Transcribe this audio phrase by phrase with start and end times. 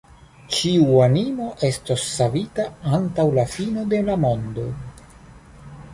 [0.53, 2.65] Ĉiu animo estos savita
[2.99, 4.67] antaŭ la fino de la mondo.